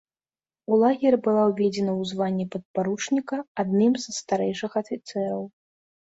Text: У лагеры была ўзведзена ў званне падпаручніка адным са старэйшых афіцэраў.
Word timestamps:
У 0.75 0.77
лагеры 0.83 1.17
была 1.25 1.41
ўзведзена 1.49 1.91
ў 1.95 2.01
званне 2.11 2.45
падпаручніка 2.55 3.37
адным 3.65 3.93
са 4.05 4.09
старэйшых 4.21 4.71
афіцэраў. 4.83 5.45